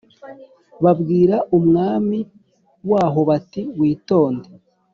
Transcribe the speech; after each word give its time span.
babwira 0.83 1.35
umwami 1.57 2.19
waho 2.91 3.19
bati 3.29 3.61
witonde 3.79 4.47